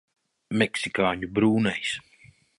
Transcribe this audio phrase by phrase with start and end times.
[0.61, 1.95] Meksikāņu brūnais.